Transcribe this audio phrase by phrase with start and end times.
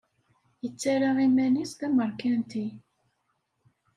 [0.63, 2.67] Yettarra iman-is d ameṛkanti.